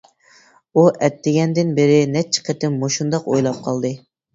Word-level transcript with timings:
ئۇ 0.73 0.85
ئەتىگەندىن 1.01 1.75
بېرى 1.83 2.01
نەچچە 2.17 2.49
قېتىم 2.51 2.83
مۇشۇنداق 2.85 3.33
ئويلاپ 3.33 3.67
قالدى. 3.73 3.99